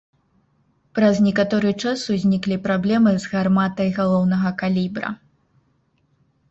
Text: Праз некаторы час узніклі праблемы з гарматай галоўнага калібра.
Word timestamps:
Праз 0.99 1.15
некаторы 1.25 1.69
час 1.83 1.99
узніклі 2.15 2.57
праблемы 2.65 3.11
з 3.27 3.33
гарматай 3.35 3.89
галоўнага 4.01 4.49
калібра. 4.65 5.09